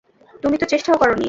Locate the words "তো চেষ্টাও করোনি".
0.57-1.19